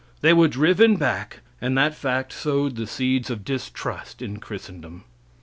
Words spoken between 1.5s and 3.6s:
and that fact sowed the seeds of